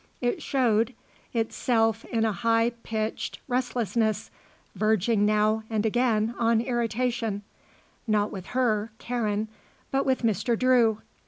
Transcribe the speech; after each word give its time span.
It 0.19 0.41
showed, 0.41 0.95
itself 1.31 2.05
in 2.05 2.25
a 2.25 2.31
high 2.31 2.71
pitched 2.81 3.37
restlessness, 3.47 4.31
verging 4.73 5.27
now 5.27 5.61
and 5.69 5.85
again 5.85 6.33
on 6.39 6.59
irritation 6.59 7.43
not 8.07 8.31
with 8.31 8.47
her, 8.57 8.91
Karen, 8.97 9.47
but 9.91 10.03
with 10.07 10.23
Mr. 10.23 10.57
Drew. 10.57 11.03